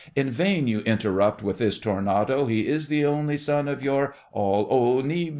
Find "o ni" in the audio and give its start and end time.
4.71-5.29